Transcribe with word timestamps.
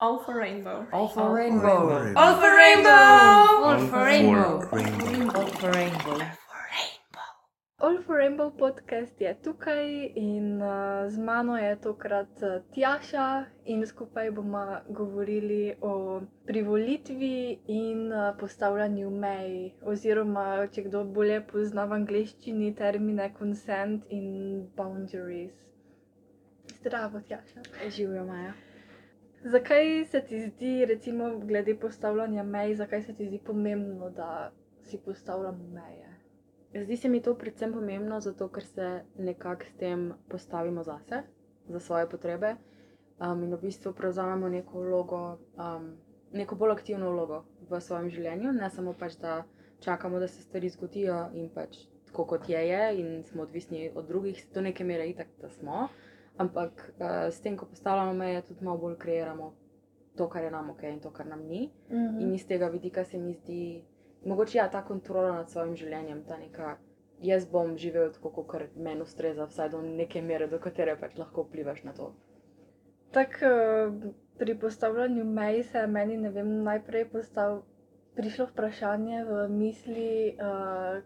All 0.00 0.20
for 0.20 0.38
rainbow. 0.38 0.86
All 0.92 1.08
for 1.08 1.34
rainbow. 1.34 2.14
All 2.14 2.34
for 2.38 2.54
rainbow. 2.54 2.90
All 3.66 3.78
for 3.88 4.04
rainbow. 4.04 4.60
rainbow. 4.70 5.40
All 5.40 5.46
for 5.48 5.72
rainbow. 5.72 6.20
All 7.80 8.02
for 8.02 8.18
rainbow 8.18 8.50
podcast 8.50 9.20
je 9.20 9.34
tukaj 9.42 10.12
in 10.14 10.62
uh, 10.62 11.10
z 11.10 11.18
mano 11.18 11.56
je 11.56 11.80
tokrat 11.80 12.42
uh, 12.42 12.62
Tjaša 12.74 13.44
in 13.64 13.86
skupaj 13.86 14.30
bomo 14.30 14.78
govorili 14.88 15.74
o 15.80 16.20
privolitvi 16.46 17.58
in 17.66 18.12
uh, 18.12 18.38
postavljanju 18.38 19.10
mej. 19.10 19.74
Oziroma, 19.82 20.66
če 20.70 20.86
kdo 20.86 21.04
bolje 21.04 21.40
pozna 21.46 21.84
v 21.84 21.98
angleščini 21.98 22.70
termine 22.74 23.32
consent 23.38 24.06
in 24.10 24.62
boundaries. 24.76 25.58
Zdravo, 26.78 27.20
Tjaša. 27.20 27.66
Živijo 27.90 28.24
Maja. 28.24 28.67
Zakaj 29.44 30.04
se 30.04 30.20
ti 30.20 30.40
zdi, 30.40 30.84
recimo, 30.84 31.38
glede 31.38 31.74
postavljanja 31.78 32.42
mej, 32.42 32.74
zakaj 32.74 33.02
se 33.02 33.14
ti 33.14 33.26
zdi 33.26 33.38
pomembno, 33.46 34.10
da 34.10 34.52
si 34.82 34.98
postavljamo 34.98 35.68
meje? 35.68 36.08
Zdi 36.84 36.96
se 36.96 37.08
mi 37.08 37.22
to 37.22 37.34
predvsem 37.34 37.72
pomembno, 37.72 38.20
zato 38.20 38.48
ker 38.48 38.64
se 38.64 38.88
nekako 39.18 39.64
s 39.64 39.76
tem 39.78 40.12
postavimo 40.28 40.82
zase, 40.82 41.22
za 41.68 41.80
svoje 41.80 42.08
potrebe 42.10 42.56
um, 43.20 43.42
in 43.42 43.54
v 43.54 43.60
bistvu 43.60 43.92
prevzamemo 43.92 44.48
neko 44.48 44.80
vlogo, 44.80 45.38
um, 45.56 45.92
neko 46.32 46.56
bolj 46.56 46.72
aktivno 46.72 47.10
vlogo 47.10 47.44
v 47.70 47.80
svojem 47.80 48.10
življenju, 48.10 48.52
ne 48.52 48.70
samo 48.70 48.92
pač, 48.92 49.16
da 49.22 49.44
čakamo, 49.80 50.18
da 50.18 50.28
se 50.28 50.42
stvari 50.42 50.68
zgodijo 50.68 51.28
in 51.34 51.48
pač 51.54 51.78
tako 52.08 52.24
kot 52.24 52.48
je, 52.48 52.68
je 52.68 53.00
in 53.00 53.24
smo 53.24 53.42
odvisni 53.42 53.90
od 53.94 54.06
drugih, 54.08 54.46
do 54.54 54.60
neke 54.60 54.84
mere 54.84 55.08
itak, 55.08 55.28
da 55.40 55.48
smo. 55.48 55.88
Ampak 56.38 56.92
uh, 56.98 57.28
s 57.30 57.40
tem, 57.40 57.56
ko 57.56 57.66
postavljamo 57.66 58.12
meje, 58.14 58.42
tudi 58.46 58.64
malo 58.64 58.78
bolj 58.78 58.96
kreiramo 58.98 59.52
to, 60.18 60.28
kar 60.28 60.44
je 60.44 60.50
nam 60.50 60.70
ok 60.70 60.82
in 60.82 61.00
to, 61.00 61.10
kar 61.10 61.26
nam 61.26 61.46
ni. 61.46 61.70
Mhm. 61.90 62.20
In 62.20 62.34
iz 62.34 62.46
tega 62.46 62.68
vidika 62.68 63.04
se 63.04 63.18
mi 63.18 63.34
zdi, 63.34 63.84
mogoče 64.24 64.58
ja, 64.58 64.68
ta 64.70 64.84
kontrola 64.84 65.32
nad 65.32 65.50
svojim 65.50 65.76
življenjem, 65.76 66.24
ta 66.28 66.38
neka, 66.38 66.76
jaz 67.22 67.46
bom 67.50 67.76
živel 67.78 68.12
tako, 68.14 68.30
kot 68.42 68.76
meni 68.76 69.02
ustreza, 69.02 69.46
vsaj 69.46 69.70
do 69.74 69.82
neke 69.82 70.22
mere, 70.22 70.46
do 70.46 70.58
katere 70.58 70.96
pač 71.00 71.18
lahko 71.18 71.46
vplivaš 71.48 71.84
na 71.84 71.92
to. 71.92 72.12
Tako 73.14 73.50
eh, 73.50 73.92
pri 74.38 74.58
postavljanju 74.58 75.24
mej 75.24 75.62
se 75.62 75.78
je 75.78 75.86
meni, 75.86 76.18
vem, 76.28 76.62
najprej 76.62 77.08
postav, 77.10 77.62
prišlo 78.18 78.48
vprašanje 78.50 79.24
v 79.24 79.48
misli, 79.48 80.34
uh, 80.42 80.98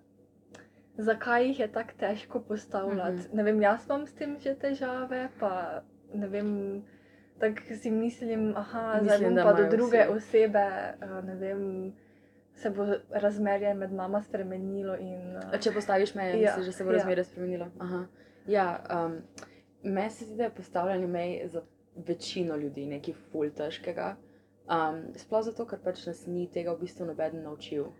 zakaj 0.99 1.47
jih 1.47 1.61
je 1.61 1.73
tako 1.73 1.91
težko 1.99 2.41
postavljati. 2.41 3.17
Mhm. 3.29 3.37
Ne 3.37 3.43
vem, 3.43 3.63
jaz 3.63 3.87
imam 3.87 4.07
s 4.07 4.15
tem 4.15 4.39
že 4.39 4.55
težave, 4.55 5.29
pa 5.41 5.83
ne 6.15 6.29
vem. 6.29 6.83
Tako 7.39 7.75
si 7.81 7.91
mislim, 7.91 8.53
aha, 8.57 9.01
zdaj 9.03 9.19
Mislim, 9.19 9.29
bom 9.29 9.35
da 9.35 9.45
pa 9.45 9.53
do 9.53 9.69
druge 9.69 10.05
vsi. 10.05 10.13
osebe, 10.17 10.95
ne 11.25 11.35
vem, 11.35 11.93
se 12.55 12.71
bo 12.71 12.87
razmerje 13.11 13.75
med 13.75 13.93
nama 13.93 14.23
spremenilo. 14.23 14.97
In, 14.97 15.39
Če 15.61 15.73
postaviš 15.73 16.15
meje, 16.15 16.41
ja, 16.41 16.51
misliš, 16.51 16.67
da 16.67 16.73
se 16.73 16.85
bo 16.85 16.91
ja. 16.91 16.97
razmerje 16.97 17.25
spremenilo. 17.25 17.67
Aha. 17.79 18.05
Ja, 18.47 18.85
um, 19.07 19.17
meni 19.83 20.11
se 20.11 20.25
zdi, 20.25 20.37
da 20.37 20.45
je 20.45 20.51
postavljanje 20.51 21.07
mej 21.07 21.49
za 21.49 21.63
večino 21.97 22.57
ljudi 22.57 22.87
nekaj 22.87 23.15
ful 23.15 23.51
težkega. 23.51 24.17
Um, 24.71 25.03
sploh 25.17 25.43
zato, 25.45 25.67
ker 25.67 25.83
pač 25.83 26.07
nas 26.07 26.27
ni 26.27 26.47
tega 26.51 26.73
v 26.73 26.85
bistvu 26.87 27.07
noben 27.07 27.43
naučil. 27.43 27.91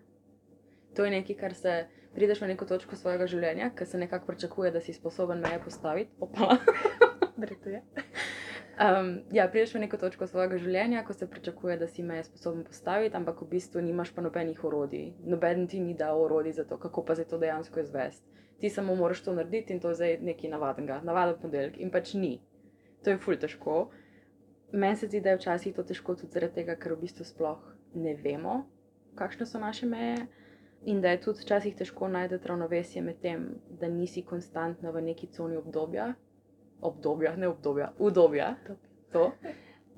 To 0.95 1.05
je 1.05 1.11
nekaj, 1.11 1.37
kar 1.37 1.55
se 1.55 1.87
prideš 2.15 2.41
na 2.41 2.47
neko 2.53 2.67
točko 2.69 2.97
svojega 2.97 3.27
življenja, 3.27 3.71
ker 3.77 3.87
se 3.87 3.99
nekako 3.99 4.27
pričakuje, 4.27 4.71
da 4.71 4.81
si 4.81 4.93
sposoben 4.93 5.41
meje 5.41 5.61
postaviti. 5.65 6.13
Opa. 6.21 6.57
Bretuje. 7.43 7.83
Um, 8.83 9.21
ja, 9.33 9.49
prideš 9.49 9.75
v 9.75 9.83
neko 9.85 9.99
točko 10.01 10.27
svojega 10.27 10.57
življenja, 10.59 11.05
ko 11.05 11.13
se 11.13 11.29
pričakuje, 11.31 11.77
da 11.79 11.87
si 11.87 12.03
meje 12.03 12.25
sposoben 12.25 12.65
postaviti, 12.65 13.17
ampak 13.17 13.43
v 13.45 13.49
bistvu 13.51 13.83
nimaš 13.85 14.15
pa 14.17 14.25
nobenih 14.25 14.65
orodij. 14.65 15.13
Noben 15.29 15.67
ti 15.69 15.81
ni 15.81 15.95
dal 15.95 16.21
orodij 16.23 16.57
za 16.57 16.65
to, 16.65 16.79
kako 16.81 17.05
pa 17.05 17.15
se 17.15 17.27
to 17.29 17.39
dejansko 17.39 17.81
izvesti. 17.81 18.25
Ti 18.61 18.71
samo 18.71 18.95
moraš 18.95 19.23
to 19.23 19.35
narediti 19.35 19.75
in 19.75 19.81
to 19.81 19.91
je 19.91 19.99
zdaj 19.99 20.17
nekaj 20.23 20.51
navadnega, 20.51 21.01
navaden 21.05 21.39
ponedeljek 21.43 21.81
in 21.83 21.91
pač 21.91 22.15
ni. 22.15 22.37
To 23.05 23.11
je 23.11 23.19
ful 23.19 23.37
težko. 23.37 23.91
Meni 24.73 24.97
se 24.97 25.07
zdi, 25.07 25.21
da 25.21 25.35
je 25.35 25.41
včasih 25.41 25.75
to 25.77 25.83
težko 25.85 26.15
tudi 26.17 26.33
zaradi 26.33 26.63
tega, 26.63 26.77
ker 26.81 26.95
v 26.95 27.03
bistvu 27.03 27.27
sploh 27.29 27.59
ne 27.95 28.15
vemo, 28.23 28.63
kakšne 29.19 29.47
so 29.47 29.61
naše 29.61 29.87
meje. 29.87 30.29
In 30.85 31.01
da 31.01 31.11
je 31.11 31.21
tudi 31.21 31.39
včasih 31.43 31.77
težko 31.77 32.09
najti 32.09 32.41
ravnovesje 32.45 33.03
med 33.03 33.21
tem, 33.23 33.47
da 33.81 33.89
nisi 33.89 34.23
konstantno 34.23 34.93
v 34.93 35.03
neki 35.03 35.27
coni 35.27 35.57
obdobja, 35.57 36.15
obdobja, 36.81 37.37
ne 37.37 37.49
obdobja, 37.49 37.93
udobja. 37.99 38.55
To. 39.13 39.31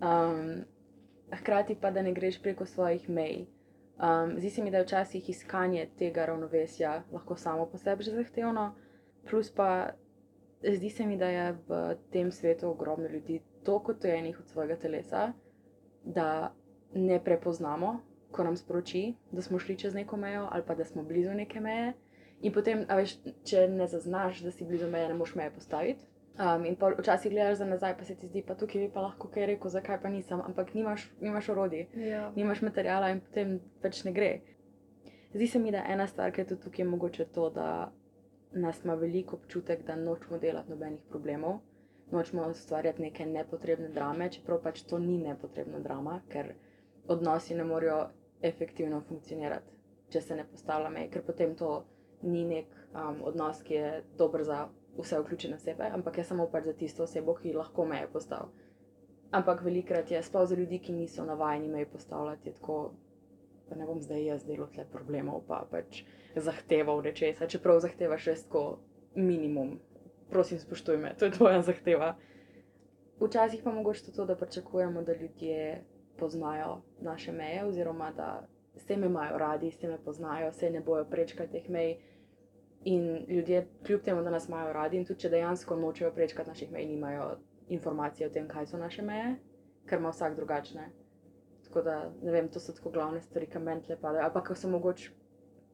Um, 0.02 0.64
hkrati 1.32 1.76
pa, 1.80 1.90
da 1.90 2.02
ne 2.02 2.12
greš 2.12 2.42
preko 2.42 2.66
svojih 2.66 3.08
mej. 3.08 3.46
Um, 3.94 4.38
zdi 4.38 4.50
se 4.50 4.62
mi, 4.62 4.70
da 4.70 4.78
je 4.78 4.84
včasih 4.84 5.30
iskanje 5.30 5.88
tega 5.98 6.26
ravnovesja 6.26 7.02
lahko 7.12 7.36
samo 7.36 7.66
po 7.66 7.78
sebi 7.78 8.02
že 8.02 8.10
zahtevno, 8.10 8.74
plus 9.30 9.50
pa 9.54 9.90
zdi 10.62 10.90
se 10.90 11.06
mi, 11.06 11.16
da 11.16 11.28
je 11.28 11.52
v 11.68 11.96
tem 12.12 12.32
svetu 12.32 12.68
ogromno 12.68 13.08
ljudi 13.08 13.40
tako 13.64 13.92
odtojenih 13.92 14.40
od 14.40 14.48
svojega 14.48 14.76
telesa, 14.76 15.32
da 16.04 16.54
ne 16.94 17.24
prepoznamo, 17.24 18.00
ko 18.34 18.44
nam 18.44 18.56
sporoči, 18.58 19.04
da 19.32 19.42
smo 19.42 19.58
šli 19.62 19.76
čez 19.78 19.94
neko 19.94 20.16
mejo 20.16 20.48
ali 20.50 20.66
pa 20.66 20.74
da 20.74 20.84
smo 20.84 21.02
blizu 21.02 21.34
neke 21.34 21.60
meje. 21.60 21.92
In 22.42 22.52
potem, 22.52 22.82
veš, 22.90 23.14
če 23.46 23.68
ne 23.72 23.86
zaznaš, 23.88 24.42
da 24.44 24.50
si 24.52 24.66
blizu 24.68 24.90
meje, 24.90 25.08
ne 25.08 25.14
moš 25.14 25.34
meje 25.38 25.52
postaviti. 25.54 26.04
Um, 26.34 26.64
in 26.66 26.74
pa 26.76 26.88
včasih 26.98 27.30
gledaš 27.30 27.60
za 27.60 27.64
nazaj, 27.64 27.92
pa 27.98 28.04
se 28.04 28.16
ti 28.18 28.26
zdi, 28.26 28.42
pa 28.42 28.56
tukaj 28.58 28.80
bi 28.82 28.88
pa 28.94 29.04
lahko 29.04 29.28
kaj 29.30 29.46
rekel, 29.46 29.70
zakaj 29.70 30.00
pa 30.02 30.10
nisem, 30.10 30.40
ampak 30.42 30.72
nimaš, 30.74 31.04
nimaš 31.20 31.48
orodij, 31.48 31.86
Ja. 31.94 32.32
nimaš 32.36 32.62
materijala 32.62 33.10
in 33.14 33.20
potem 33.20 33.60
več 33.82 34.00
ne 34.04 34.12
gre. 34.12 34.32
Zdi 35.34 35.46
se 35.46 35.58
mi, 35.58 35.70
da 35.70 35.84
ena 35.88 36.06
stvar, 36.10 36.32
ki 36.32 36.40
je 36.40 36.46
tudi 36.46 36.62
tukaj 36.64 36.84
mogoče 36.90 37.28
to, 37.36 37.50
da 37.50 37.68
nas 38.52 38.82
ima 38.84 38.94
veliko 38.94 39.36
občutek, 39.36 39.86
da 39.86 39.96
nočemo 39.96 40.38
delati 40.38 40.70
nobenih 40.70 41.06
problemov, 41.10 41.60
nočemo 42.10 42.48
ustvarjati 42.50 43.02
neke 43.02 43.26
nepotrebne 43.26 43.88
drame, 43.94 44.28
čeprav 44.30 44.60
pač 44.62 44.82
to 44.82 44.98
ni 44.98 45.18
nepotrebna 45.18 45.78
drama, 45.86 46.20
ker 46.28 46.52
odnosi 47.08 47.54
ne 47.54 47.64
morejo 47.64 48.08
efektivno 48.44 49.00
funkcionirati, 49.08 49.76
če 50.12 50.20
se 50.20 50.36
ne 50.36 50.44
postavlja 50.50 50.90
mej, 50.92 51.08
ker 51.12 51.24
potem 51.26 51.54
to 51.58 51.70
ni 52.24 52.44
nek 52.48 52.72
um, 52.92 53.22
odnos, 53.28 53.62
ki 53.64 53.74
je 53.74 53.92
dober 54.18 54.44
za 54.44 54.66
vse 54.98 55.20
vključene 55.20 55.56
osebe, 55.56 55.88
ampak 55.92 56.18
je 56.18 56.24
samo 56.24 56.46
pač 56.52 56.68
za 56.70 56.72
tisto 56.72 57.02
osebo, 57.04 57.34
ki 57.34 57.56
lahko 57.56 57.86
meje 57.88 58.08
postavi. 58.12 58.64
Ampak 59.34 59.64
velikrat 59.66 60.10
je, 60.10 60.20
sploh 60.22 60.46
za 60.48 60.54
ljudi, 60.54 60.78
ki 60.78 60.92
niso 60.92 61.24
navajeni 61.26 61.68
meje 61.68 61.88
postavljati, 61.90 62.52
tako, 62.60 62.92
pa 63.68 63.78
ne 63.80 63.86
bom 63.88 64.02
zdaj 64.02 64.22
jaz 64.28 64.44
delal 64.46 64.68
tle 64.70 64.84
problemov, 64.92 65.42
pa 65.48 65.64
pač 65.70 66.04
zahteval 66.36 67.02
nečesa, 67.02 67.48
čeprav 67.50 67.80
zahtevaš 67.82 68.28
res 68.30 68.44
tako 68.46 68.78
minimum. 69.14 69.78
Prosim, 70.30 70.58
spoštuj 70.58 71.00
me, 71.00 71.14
to 71.18 71.28
je 71.28 71.34
tvoja 71.34 71.62
zahteva. 71.62 72.14
Včasih 73.20 73.62
pa 73.64 73.72
mogoče 73.72 74.12
to, 74.12 74.24
da 74.26 74.36
pričakujemo, 74.36 75.02
da 75.02 75.14
ljudje 75.14 75.82
poznajo 76.18 76.80
naše 77.00 77.32
meje, 77.32 77.64
oziroma 77.64 78.12
da 78.12 78.46
se 78.76 78.96
me 78.96 79.06
imajo 79.06 79.38
radi, 79.38 79.70
se 79.70 79.88
me 79.88 79.98
poznajo, 80.04 80.52
se 80.52 80.70
ne 80.70 80.80
bojo 80.80 81.04
prečkati 81.04 81.52
teh 81.52 81.70
mej. 81.70 81.96
In 82.84 83.24
ljudje, 83.28 83.66
kljub 83.86 84.00
temu, 84.00 84.22
da 84.22 84.30
nas 84.30 84.48
imajo 84.48 84.72
radi, 84.72 84.96
in 84.96 85.04
tudi 85.04 85.20
če 85.20 85.28
dejansko 85.28 85.76
nočejo 85.76 86.10
prečkati 86.12 86.50
naših 86.50 86.72
mej, 86.72 86.86
nimajo 86.86 87.30
informacije 87.68 88.28
o 88.28 88.30
tem, 88.30 88.48
kaj 88.48 88.66
so 88.66 88.78
naše 88.78 89.02
meje, 89.02 89.36
ker 89.86 89.98
ima 89.98 90.10
vsak 90.12 90.36
drugačne. 90.36 90.90
Tako 91.64 91.82
da, 91.82 91.94
ne 92.22 92.32
vem, 92.32 92.48
to 92.48 92.60
so 92.60 92.72
tako 92.72 92.90
glavne 92.90 93.20
stvari, 93.20 93.46
ki 93.46 93.58
meni 93.58 93.82
tle 93.82 93.96
padajo, 93.96 94.24
ali 94.24 94.32
pa 94.34 94.54
so 94.54 94.68
mogoče 94.68 95.10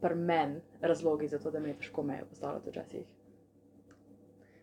pri 0.00 0.14
meni 0.14 0.60
razlogi 0.80 1.28
za 1.28 1.38
to, 1.38 1.50
da 1.50 1.60
mi 1.60 1.68
je 1.68 1.78
težko 1.82 2.02
meje 2.02 2.24
postavljati 2.30 2.70
včasih. 2.70 3.08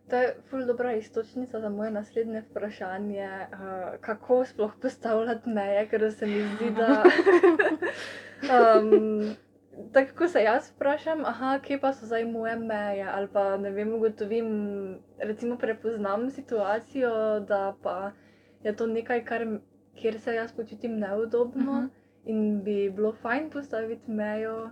To 0.10 0.16
je 0.16 0.36
ful 0.50 0.66
dobra 0.66 0.94
istočnica 0.94 1.60
za 1.60 1.70
moje 1.70 1.92
naslednje 1.92 2.42
vprašanje, 2.42 3.30
uh, 3.44 3.58
kako 4.02 4.46
sploh 4.46 4.72
postavljati 4.82 5.50
meje, 5.50 5.88
ker 5.88 6.12
se 6.12 6.26
mi 6.26 6.42
zdi, 6.46 6.70
da. 6.72 7.04
um, 8.80 9.36
Tako 9.94 10.16
ko 10.18 10.28
se 10.28 10.42
jaz 10.42 10.72
vprašam, 10.72 11.26
aha, 11.26 11.60
kje 11.60 11.80
pa 11.80 11.92
so 11.94 12.06
zdaj 12.06 12.26
moje 12.26 12.56
meje, 12.56 13.04
ali 13.04 13.28
pa 13.28 13.58
ne 13.58 13.70
vem, 13.72 13.94
ugotovim, 13.94 14.48
recimo 15.20 15.58
prepoznam 15.58 16.30
situacijo, 16.30 17.12
da 17.40 17.76
pa 17.84 18.12
je 18.64 18.76
to 18.76 18.88
nekaj, 18.88 19.26
kar, 19.26 19.46
kjer 19.96 20.20
se 20.20 20.36
jaz 20.36 20.52
počutim 20.52 21.00
neudobno 21.00 21.72
Mhm. 21.74 21.86
in 22.26 22.64
bi 22.64 22.90
bilo 22.90 23.14
fajn 23.14 23.50
postaviti 23.50 24.12
mejo. 24.12 24.72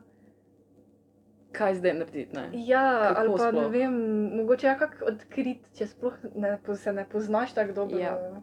Kaj 1.58 1.76
zdaj 1.76 1.94
narediti? 1.94 2.36
Ne? 2.36 2.50
Ja, 2.54 2.84
Kako 3.04 3.22
ali 3.22 3.30
pa 3.38 3.46
ne 3.46 3.52
sploh? 3.52 3.72
vem, 3.72 4.00
mogoče 4.38 4.68
je 4.68 4.78
kako 4.80 5.06
odkrit, 5.12 5.68
če 5.78 5.88
sploh 5.88 6.18
ne, 6.36 6.58
se 6.76 6.94
ne 6.94 7.06
poznaš 7.10 7.54
tako 7.54 7.74
dobro. 7.74 8.00
Ja. 8.00 8.42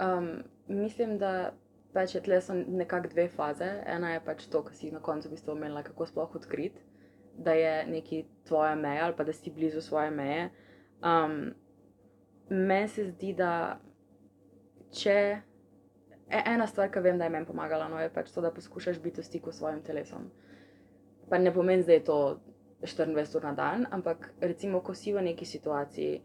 Um, 0.00 0.30
mislim, 0.68 1.18
da 1.18 1.52
pač 1.92 2.16
tle 2.24 2.40
so 2.40 2.54
nekako 2.54 3.08
dve 3.08 3.28
faze. 3.28 3.68
Ena 3.86 4.14
je 4.14 4.24
pač 4.24 4.46
to, 4.46 4.62
kar 4.64 4.74
si 4.74 4.92
na 4.92 5.00
koncu 5.00 5.28
v 5.28 5.36
bistvu 5.36 5.52
omenila, 5.52 5.82
kako 5.82 6.06
sploh 6.06 6.36
odkrit, 6.40 6.78
da 7.36 7.52
je 7.52 7.86
neki 7.86 8.24
tvoja 8.48 8.74
meja 8.74 9.04
ali 9.04 9.16
pa 9.16 9.24
da 9.24 9.32
si 9.32 9.50
blizu 9.50 9.80
svoje 9.80 10.10
meje. 10.10 10.50
Um, 11.02 11.52
Meni 12.50 12.88
se 12.88 13.04
zdi, 13.06 13.30
da 13.38 13.78
če 14.90 15.42
E, 16.30 16.42
ena 16.46 16.66
stvar, 16.66 16.90
ki 16.94 17.02
vem, 17.02 17.18
da 17.18 17.26
je 17.26 17.32
meni 17.34 17.46
pomagala, 17.46 17.88
no, 17.90 17.98
je 17.98 18.10
pač 18.14 18.30
to, 18.30 18.42
da 18.44 18.52
poskušaš 18.54 19.00
biti 19.02 19.20
v 19.20 19.26
stiku 19.26 19.52
s 19.52 19.58
svojim 19.58 19.80
telesom. 19.82 20.28
Pa 21.30 21.38
ne 21.38 21.52
pomeni, 21.54 21.86
da 21.86 21.94
je 21.94 22.04
to 22.04 22.18
24 22.82 23.36
ur 23.36 23.44
na 23.44 23.52
dan, 23.52 23.86
ampak 23.90 24.32
recimo, 24.40 24.80
ko 24.80 24.94
si 24.94 25.12
v 25.12 25.22
neki 25.22 25.46
situaciji, 25.46 26.20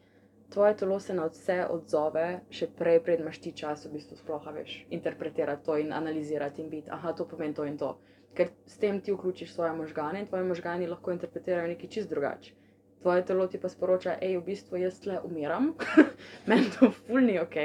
tvoje 0.49 0.75
telo 0.77 0.99
se 0.99 1.13
na 1.13 1.27
vse 1.27 1.65
odzove, 1.69 2.25
še 2.49 2.69
prej, 2.77 3.01
pred 3.03 3.21
imaš 3.21 3.41
ti 3.43 3.51
čas, 3.51 3.85
v 3.85 3.97
bistvu 3.97 4.17
sploh 4.17 4.45
veš, 4.55 4.85
interpretirati 4.89 5.65
to 5.65 5.77
in 5.77 5.93
analizirati 5.93 6.63
in 6.63 6.69
biti, 6.69 6.91
aha, 6.91 7.13
to 7.13 7.27
pomeni 7.27 7.53
to 7.53 7.65
in 7.65 7.77
to. 7.77 7.95
Ker 8.35 8.51
s 8.67 8.79
tem 8.79 9.01
ti 9.01 9.13
vključiš 9.15 9.53
svoje 9.53 9.73
možgane 9.75 10.23
in 10.23 10.27
tvoji 10.27 10.47
možgani 10.47 10.87
lahko 10.87 11.11
interpretirajo 11.11 11.67
nekaj 11.71 11.89
čist 11.89 12.09
drugače. 12.09 12.55
Tvoje 13.01 13.25
telo 13.25 13.47
ti 13.47 13.61
pa 13.61 13.69
sporoča, 13.69 14.17
hej, 14.21 14.39
v 14.39 14.45
bistvu 14.47 14.81
jaz 14.81 14.99
tle 15.03 15.19
umiram, 15.23 15.73
meni 16.49 16.71
to 16.79 16.91
fulni 17.05 17.37
ok, 17.39 17.57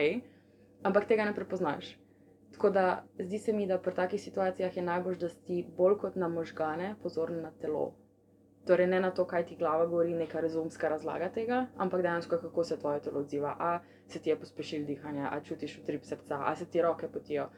ampak 0.83 1.09
tega 1.09 1.25
ne 1.25 1.35
prepoznaš. 1.35 1.95
Tako 2.61 2.71
da 2.71 3.05
zdi 3.19 3.39
se 3.39 3.53
mi, 3.53 3.67
da 3.67 3.79
pri 3.79 3.95
takih 3.95 4.21
situacijah 4.23 4.77
je 4.77 4.83
najbolj, 4.83 5.15
da 5.17 5.29
si 5.29 5.63
bolj 5.77 5.95
kot 5.99 6.17
na 6.17 6.29
možgane 6.29 6.91
pozoren 7.03 7.39
na 7.41 7.51
telo. 7.61 7.95
Torej, 8.67 8.87
ne 8.87 8.99
na 9.01 9.11
to, 9.11 9.25
kaj 9.25 9.47
ti 9.47 9.57
glava 9.57 9.87
govori, 9.87 10.13
neka 10.15 10.41
razumska 10.41 10.89
razlaga 10.89 11.31
tega, 11.33 11.63
ampak 11.77 12.03
dejansko, 12.03 12.37
kako 12.43 12.65
se 12.65 12.79
tvoje 12.79 13.01
telo 13.01 13.21
odziva. 13.21 13.55
A 13.59 13.79
se 14.07 14.19
ti 14.19 14.31
je 14.31 14.37
pospešil 14.41 14.85
dihanje, 14.85 15.25
a 15.31 15.41
čutiš 15.41 15.79
utrip 15.79 16.05
srca, 16.05 16.43
a 16.45 16.55
se 16.57 16.67
ti 16.67 16.83
roke 16.83 17.09
potijo. 17.09 17.49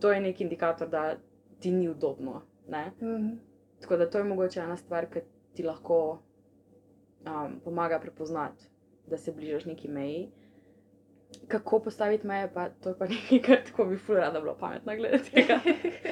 To 0.00 0.12
je 0.12 0.20
neki 0.20 0.44
indikator, 0.44 0.88
da 0.88 1.16
ti 1.60 1.72
ni 1.72 1.88
udobno. 1.88 2.42
Ne? 2.68 2.90
Mhm. 3.02 3.28
Tako 3.80 3.96
da 3.96 4.10
to 4.10 4.18
je 4.18 4.24
mogoče 4.24 4.60
ena 4.60 4.76
stvar, 4.76 5.06
ki 5.06 5.20
ti 5.54 5.62
lahko 5.62 6.18
um, 7.24 7.60
pomaga 7.64 7.98
prepoznati, 8.00 8.68
da 9.06 9.16
se 9.16 9.32
bližaš 9.32 9.64
neki 9.64 9.88
meji. 9.88 10.32
Kako 11.48 11.80
postaviti 11.80 12.26
meje, 12.26 12.50
pa 12.54 12.68
to 12.68 12.88
je 12.92 12.98
pa 12.98 13.06
nekaj, 13.06 13.42
kar 13.42 13.64
tako 13.66 13.84
bi 13.84 13.98
ful 13.98 14.16
rada 14.16 14.40
bila 14.40 14.54
pametna 14.60 14.96
glede 14.96 15.18
tega. 15.30 15.60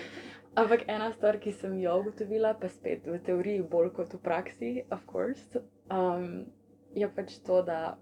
Ampak 0.60 0.84
ena 0.88 1.12
stvar, 1.12 1.38
ki 1.40 1.52
sem 1.52 1.78
jo 1.80 1.94
ugotovila, 2.00 2.54
pa 2.60 2.68
spet 2.68 3.06
v 3.08 3.18
teoriji 3.24 3.62
bolj 3.62 3.92
kot 3.96 4.12
v 4.12 4.18
praksi, 4.20 4.72
of 4.92 5.06
course, 5.08 5.62
um, 5.88 6.44
je 6.94 7.08
pač 7.08 7.38
to, 7.46 7.62
da 7.64 7.96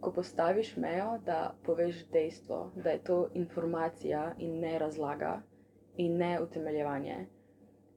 ko 0.00 0.12
postaviš 0.12 0.76
mejo, 0.76 1.18
da 1.26 1.54
poveš 1.66 2.04
dejstvo, 2.12 2.70
da 2.74 2.90
je 2.90 3.02
to 3.04 3.28
informacija 3.34 4.34
in 4.38 4.60
ne 4.60 4.78
razlaga 4.78 5.40
in 5.96 6.16
ne 6.16 6.40
utemeljevanje. 6.42 7.26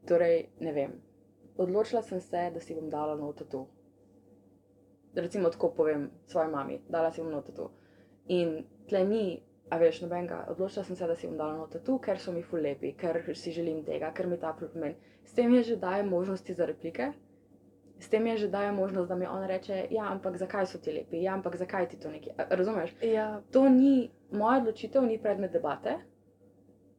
Torej, 0.07 0.49
ne 0.59 0.73
vem, 0.73 0.97
odločila 1.57 2.01
sem 2.01 2.21
se, 2.21 2.49
da 2.53 2.59
si 2.59 2.75
bom 2.75 2.89
dala 2.89 3.15
nov 3.15 3.33
tatu. 3.33 3.67
Recimo, 5.15 5.49
tako 5.49 5.69
povem 5.77 6.09
svoji 6.25 6.49
mami, 6.49 6.81
dala 6.89 7.11
si 7.11 7.21
bom 7.21 7.31
nov 7.31 7.45
tatu. 7.45 7.69
In 8.27 8.63
tle 8.87 9.03
ni, 9.05 9.41
a 9.69 9.77
veš, 9.77 10.01
nobenega, 10.01 10.45
odločila 10.49 10.85
sem 10.85 10.95
se, 10.95 11.07
da 11.07 11.15
si 11.15 11.27
bom 11.27 11.37
dala 11.37 11.57
nov 11.57 11.69
tatu, 11.73 11.97
ker 11.99 12.19
so 12.19 12.31
mi 12.31 12.43
ful 12.43 12.61
lepi, 12.63 12.93
ker 12.97 13.19
si 13.35 13.51
želim 13.51 13.83
tega, 13.83 14.13
ker 14.15 14.27
mi 14.27 14.37
ta 14.37 14.53
pomeni. 14.53 14.95
S 15.23 15.33
tem 15.33 15.53
je 15.53 15.63
že 15.63 15.75
daje 15.75 16.03
možnosti 16.03 16.53
za 16.53 16.65
replike, 16.65 17.11
s 17.99 18.09
tem 18.09 18.27
je 18.27 18.37
že 18.37 18.47
daje 18.47 18.71
možnost, 18.71 19.09
da 19.09 19.15
mi 19.15 19.27
on 19.27 19.43
reče, 19.47 19.87
ja, 19.91 20.07
ampak 20.11 20.37
zakaj 20.37 20.67
so 20.67 20.77
ti 20.77 20.91
lepi, 20.91 21.21
ja, 21.23 21.33
ampak 21.33 21.55
zakaj 21.55 21.89
ti 21.89 21.99
to 21.99 22.11
neki. 22.11 22.31
Razumeš? 22.49 22.95
Ja, 23.01 23.41
To 23.51 23.69
ni 23.69 24.11
moja 24.31 24.57
odločitev, 24.61 25.03
ni 25.03 25.21
predmet 25.21 25.51
debate, 25.51 25.97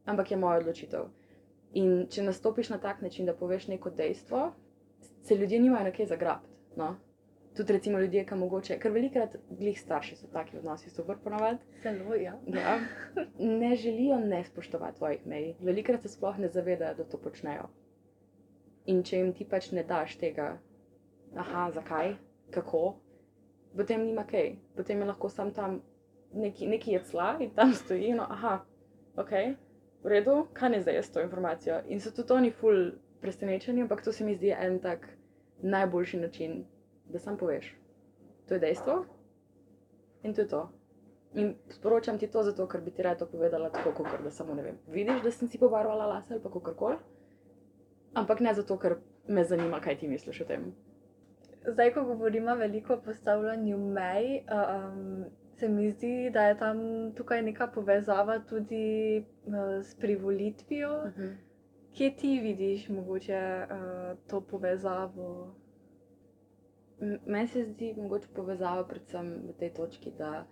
ampak 0.05 0.31
je 0.31 0.37
moja 0.37 0.59
odločitev. 0.59 1.09
In 1.73 2.07
če 2.09 2.23
nastopiš 2.23 2.69
na 2.69 2.77
tak 2.77 3.01
način, 3.01 3.25
da 3.25 3.33
poveš 3.33 3.67
neko 3.67 3.89
dejstvo, 3.89 4.51
se 5.21 5.35
ljudje 5.35 5.59
nimajo 5.59 5.83
na 5.83 5.91
kaj 5.91 6.05
zagrabiti. 6.05 6.53
No? 6.75 6.95
Tudi 7.55 7.73
recimo 7.73 7.99
ljudje, 7.99 8.25
ki 8.27 8.35
mogoče, 8.35 8.75
ker 8.79 8.91
velikrat 8.91 9.37
glih 9.49 9.77
starši 9.79 10.15
so 10.19 10.27
taki 10.33 10.57
odnosi, 10.57 10.89
super 10.89 11.15
ponovadi. 11.23 11.57
zelo 11.83 12.15
ja. 12.15 12.33
Ja, 12.47 12.79
ne 13.39 13.75
želijo 13.75 14.19
ne 14.19 14.43
spoštovati 14.43 14.97
tvojih 14.97 15.25
mej, 15.27 15.53
velikrat 15.59 16.01
se 16.01 16.09
sploh 16.09 16.37
ne 16.37 16.49
zavedajo, 16.49 16.95
da 16.95 17.03
to 17.03 17.17
počnejo. 17.17 17.69
In 18.85 19.03
če 19.03 19.17
jim 19.17 19.33
ti 19.33 19.45
pač 19.45 19.71
ne 19.71 19.83
daš 19.83 20.17
tega, 20.19 20.57
aha, 21.35 21.71
zakaj, 21.71 22.15
kako, 22.51 22.95
potem 23.75 24.05
nima 24.05 24.27
kaj, 24.27 24.55
potem 24.75 24.99
je 24.99 25.05
lahko 25.05 25.29
sam 25.29 25.53
tam 25.53 25.81
neki, 26.33 26.67
neki 26.67 26.91
je 26.91 27.03
cla 27.03 27.37
in 27.39 27.49
tam 27.55 27.73
stoji, 27.73 28.13
no, 28.13 28.27
aha, 28.29 28.59
ok, 29.15 29.31
v 30.03 30.11
redu, 30.11 30.47
kaj 30.53 30.69
ne 30.69 30.81
zdaj 30.81 31.01
s 31.03 31.11
to 31.11 31.23
informacijo. 31.23 31.81
In 31.87 31.99
so 31.99 32.11
tudi 32.11 32.33
oni 32.33 32.51
ful 32.51 32.91
presenečeni, 33.21 33.81
ampak 33.81 34.03
to 34.03 34.11
se 34.11 34.25
mi 34.25 34.35
zdi 34.35 34.51
en 34.51 34.79
tak 34.79 35.07
najboljši 35.61 36.17
način, 36.17 36.65
da 37.09 37.19
sam 37.19 37.37
poveš. 37.37 37.75
To 38.47 38.53
je 38.53 38.59
dejstvo 38.59 39.05
in 40.23 40.33
to 40.33 40.41
je 40.41 40.47
to. 40.47 40.69
In 41.35 41.55
sporočam 41.69 42.17
ti 42.19 42.27
to 42.27 42.43
zato, 42.43 42.67
ker 42.67 42.81
bi 42.81 42.91
ti 42.91 43.03
rada 43.03 43.19
to 43.19 43.25
povedala 43.25 43.69
tako, 43.69 43.91
kot 43.91 44.23
da 44.23 44.31
samo 44.31 44.53
ne 44.53 44.63
vem. 44.63 44.77
Vidiš, 44.87 45.21
da 45.23 45.31
sem 45.31 45.47
si 45.47 45.59
pobarvala 45.59 46.05
lase 46.05 46.33
ali 46.33 46.43
pa 46.43 46.49
kakorkoli, 46.49 46.95
ampak 48.13 48.39
ne 48.39 48.53
zato, 48.53 48.77
ker 48.79 48.95
me 49.27 49.43
zanima, 49.43 49.81
kaj 49.81 49.97
ti 49.99 50.07
misliš 50.07 50.41
o 50.41 50.45
tem. 50.45 50.69
Zdaj, 51.67 51.91
ko 51.93 52.03
govorimo 52.03 52.55
veliko 52.55 52.93
o 52.93 53.01
postavljanju 53.01 53.77
mej, 53.77 54.45
um, 54.47 55.25
se 55.57 55.69
mi 55.69 55.89
zdi, 55.91 56.29
da 56.33 56.47
je 56.47 56.57
tam 56.57 56.79
tukaj 57.15 57.41
neka 57.41 57.67
povezava 57.67 58.39
tudi 58.39 59.25
uh, 59.45 59.83
s 59.83 59.95
privolitvijo. 59.99 61.11
Kje 61.97 62.15
ti 62.15 62.39
vidiš 62.39 62.89
mogoče 62.89 63.65
uh, 63.65 64.17
to 64.27 64.41
povezavo? 64.41 65.55
Meni 66.99 67.47
se 67.47 67.63
zdi 67.65 67.93
mogoče 67.97 68.27
povezava 68.35 68.85
predvsem 68.87 69.41
v 69.47 69.53
tej 69.53 69.69
točki, 69.71 70.11
da 70.11 70.45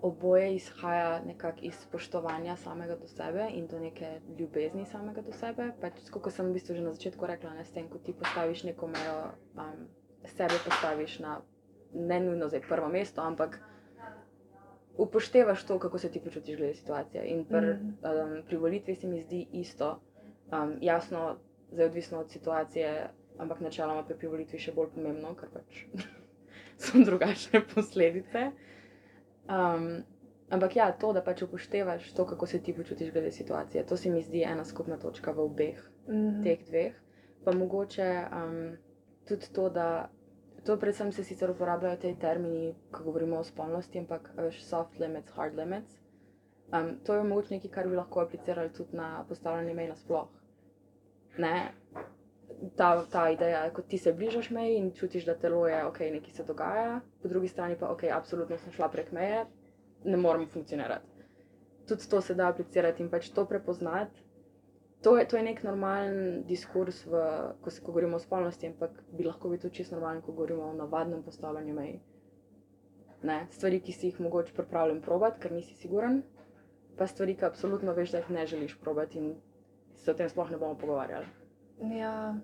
oboje 0.00 0.54
izhaja 0.54 1.20
nekako 1.24 1.58
iz 1.62 1.74
spoštovanja 1.74 2.56
samega 2.56 2.96
do 2.96 3.06
sebe 3.08 3.48
in 3.52 3.66
do 3.66 3.78
neke 3.78 4.08
ljubezni 4.38 4.86
samega 4.86 5.22
do 5.22 5.32
sebe. 5.32 5.72
Pač, 5.80 5.92
kot 6.10 6.32
sem 6.32 6.46
v 6.46 6.52
bistvu 6.52 6.74
že 6.74 6.82
na 6.82 6.92
začetku 6.92 7.26
rekla, 7.26 7.54
ne 7.54 7.64
s 7.64 7.70
tem, 7.70 7.88
ko 7.88 7.98
ti 7.98 8.12
postaviš 8.12 8.62
neko 8.64 8.86
mejo, 8.86 9.16
um, 9.56 9.86
sebe 10.24 10.54
postaviš 10.64 11.18
na 11.18 11.40
ne 11.94 12.20
nujno 12.20 12.48
zdaj 12.48 12.60
prvo 12.60 12.88
mesto, 12.88 13.22
ampak 13.22 13.58
upoštevaš 14.96 15.64
to, 15.64 15.78
kako 15.78 15.98
se 15.98 16.10
ti 16.10 16.20
počutiš 16.20 16.56
glede 16.56 16.74
situacije. 16.74 17.24
In 17.24 17.44
pri, 17.44 17.66
Mhm. 17.66 17.88
um, 18.04 18.42
pri 18.46 18.56
volitvi 18.56 18.94
se 18.94 19.06
mi 19.06 19.22
zdi 19.22 19.46
isto. 19.52 20.00
Um, 20.52 20.78
jasno, 20.80 21.36
zdaj 21.70 21.86
odvisno 21.86 22.18
od 22.18 22.30
situacije, 22.30 23.10
ampak 23.38 23.60
načeloma 23.60 24.02
pri 24.02 24.16
privolitvi 24.16 24.58
še 24.58 24.72
bolj 24.72 24.92
pomembno, 24.94 25.34
ker 25.34 25.50
pač 25.50 25.82
so 26.82 27.00
drugačne 27.00 27.62
posledice. 27.66 28.48
Um, 29.48 30.02
ampak 30.50 30.76
ja, 30.76 30.90
to, 30.92 31.12
da 31.12 31.22
pač 31.22 31.42
upoštevaš 31.42 32.12
to, 32.12 32.26
kako 32.26 32.46
se 32.46 32.60
ti 32.60 32.74
počutiš 32.74 33.12
glede 33.12 33.32
situacije, 33.32 33.86
to 33.86 33.96
se 33.96 34.10
mi 34.10 34.22
zdi 34.22 34.42
ena 34.44 34.64
skupna 34.64 34.98
točka 34.98 35.32
v 35.32 35.44
obeh 35.44 35.86
Mhm. 36.08 36.42
teh 36.42 36.64
dveh. 36.64 36.94
Pa 37.44 37.52
mogoče 37.52 38.06
um, 38.32 38.76
tudi 39.24 39.46
to, 39.52 39.68
da 39.70 40.08
to 40.64 40.76
predvsem 40.76 41.12
se 41.12 41.24
sicer 41.24 41.50
uporabljajo 41.50 41.96
te 41.96 42.14
termini, 42.14 42.74
ko 42.90 43.04
govorimo 43.04 43.38
o 43.38 43.44
spolnosti, 43.44 43.98
ampak 43.98 44.30
veš, 44.36 44.62
soft 44.62 44.98
limits, 44.98 45.30
hard 45.30 45.54
limits. 45.54 45.98
Um, 46.72 46.98
to 47.04 47.14
je 47.14 47.22
mogoče 47.22 47.54
nekaj, 47.54 47.70
kar 47.70 47.88
bi 47.88 47.96
lahko 47.96 48.20
aplicirali 48.20 48.72
tudi 48.72 48.96
na 48.96 49.24
postavljanje 49.28 49.74
mej 49.74 49.88
nasploh. 49.88 50.28
Ne? 51.38 51.54
Ta, 52.76 53.04
ta 53.10 53.28
ideja, 53.30 53.70
ko 53.70 53.82
ti 53.82 53.98
se 53.98 54.12
bližaš 54.12 54.50
meji 54.50 54.76
in 54.76 54.90
čutiš, 54.94 55.24
da 55.28 55.34
telo 55.38 55.66
je 55.68 55.84
ok, 55.86 56.00
nekaj 56.00 56.32
se 56.34 56.44
dogaja, 56.44 57.00
po 57.22 57.28
drugi 57.28 57.48
strani 57.48 57.76
pa 57.78 57.90
ok, 57.92 58.02
absolutno 58.12 58.58
sem 58.58 58.72
šla 58.72 58.88
prek 58.90 59.12
meje, 59.12 59.44
ne 60.04 60.16
morem 60.16 60.48
funkcionirati. 60.48 61.06
Tudi 61.88 62.08
to 62.10 62.20
se 62.20 62.34
da 62.34 62.48
aplicirati 62.48 63.02
in 63.02 63.10
pač 63.10 63.30
to 63.30 63.44
prepoznati. 63.46 64.24
To 65.02 65.14
je, 65.18 65.28
to 65.28 65.36
je 65.36 65.42
nek 65.42 65.62
normalen 65.62 66.42
diskurs, 66.42 67.04
v, 67.06 67.20
ko, 67.62 67.70
se, 67.70 67.80
ko 67.80 67.92
govorimo 67.92 68.16
o 68.18 68.22
spolnosti, 68.22 68.66
ampak 68.66 68.96
bi 69.14 69.24
lahko 69.24 69.48
bil 69.48 69.60
tudi 69.62 69.78
čisto 69.78 69.94
normalen, 69.94 70.22
ko 70.22 70.32
govorimo 70.34 70.66
o 70.66 70.74
navadnem 70.74 71.22
postavljanju 71.22 71.74
mej. 71.74 71.92
Ne? 73.22 73.38
Stvari, 73.54 73.78
ki 73.80 73.94
si 73.94 74.10
jih 74.10 74.18
mogoče 74.20 74.56
pripravljen 74.56 74.98
probati, 75.02 75.38
ker 75.44 75.54
nisi 75.54 75.78
siguren, 75.78 76.24
pa 76.98 77.06
stvari, 77.06 77.36
ki 77.38 77.46
absolutno 77.46 77.94
veš, 77.94 78.16
da 78.16 78.24
jih 78.24 78.30
ne 78.34 78.46
želiš 78.46 78.74
probati 78.82 79.22
in 79.22 79.30
se 79.94 80.10
o 80.10 80.18
tem 80.18 80.28
sploh 80.28 80.50
ne 80.50 80.58
bomo 80.58 80.74
pogovarjali. 80.78 81.30
Ja, 81.80 82.34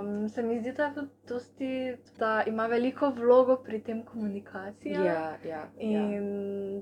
um, 0.00 0.28
se 0.28 0.42
mi 0.42 0.60
zdi, 0.60 0.72
da, 0.72 0.92
dosti, 1.28 1.96
da 2.18 2.42
ima 2.46 2.66
veliko 2.66 3.10
vlogo 3.10 3.56
pri 3.56 3.80
tem 3.80 4.04
komunikacija. 4.04 5.02
ja, 5.02 5.38
ja, 5.44 5.68
ja. 5.80 6.00
In 6.00 6.28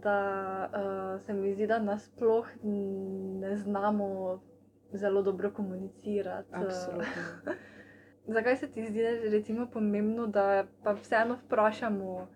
da 0.01 0.19
uh, 0.67 1.21
se 1.21 1.33
mi 1.33 1.55
zdi, 1.55 1.67
da 1.67 1.79
nasploh 1.79 2.47
ne 3.41 3.57
znamo 3.57 4.41
zelo 4.93 5.23
dobro 5.23 5.51
komunicirati. 5.51 6.49
Absolutno. 6.53 7.23
Zakaj 8.27 8.57
se 8.57 8.69
ti 8.69 8.87
zdi, 8.87 9.03
da 9.03 9.09
je 9.09 9.31
recimo 9.31 9.67
pomembno, 9.67 10.27
da 10.27 10.65
pa 10.85 10.93
vseeno 10.93 11.35
vprašamo, 11.37 12.27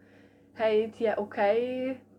hej, 0.57 0.93
ti 0.93 1.05
je 1.05 1.15
ok, 1.19 1.37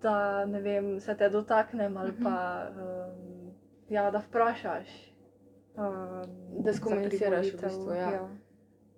da 0.02 0.16
vem, 0.44 1.00
se 1.00 1.18
te 1.18 1.30
dotaknem 1.30 1.98
ali 1.98 2.12
Mhm. 2.12 2.24
pa 2.24 2.68
um, 2.70 3.52
ja, 3.90 4.12
da 4.12 4.20
vprašaš. 4.20 5.11
Um, 5.78 6.64
Da 6.64 6.74
skomuniciraš 6.74 7.54
v 7.54 7.62
bistvu, 7.62 7.94
ja. 7.96 8.30